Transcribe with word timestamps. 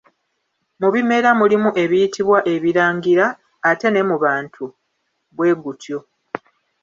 Mu 0.79 0.87
bimera 0.93 1.29
mulimu 1.39 1.69
ebiyitibwa 1.83 2.37
ebirangira 2.53 3.25
ate 3.69 3.87
ne 3.91 4.01
mu 4.09 4.15
bantu 4.23 4.65
bwe 5.35 5.51
gutyo. 5.61 5.99